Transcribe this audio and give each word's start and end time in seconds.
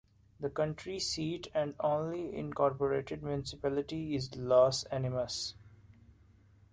The 0.39 0.49
county 0.49 0.99
seat 0.99 1.49
and 1.53 1.75
only 1.79 2.35
incorporated 2.35 3.21
municipality 3.21 4.15
is 4.15 4.35
Las 4.35 4.83
Animas. 4.85 5.53